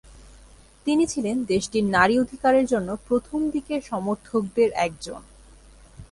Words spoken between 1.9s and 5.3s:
নারী অধিকারের জন্য প্রথম দিকের সমর্থকদের একজন।